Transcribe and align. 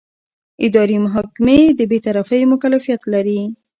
اداري 0.65 0.97
محکمې 1.05 1.59
د 1.77 1.79
بېطرفۍ 1.91 2.41
مکلفیت 2.51 3.01
لري. 3.13 3.41